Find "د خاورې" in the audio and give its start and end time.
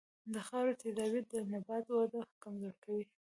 0.33-0.73